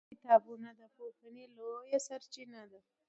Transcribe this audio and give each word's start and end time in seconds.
کتابونه 0.09 0.69
د 0.79 0.81
پوهې 0.95 1.45
لویه 1.57 1.99
سرچینه 2.07 2.61
ده 2.71 2.79